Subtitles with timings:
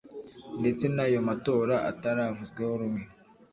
[0.59, 3.01] ndetse n’ayo matora ataravuzweho rumwe.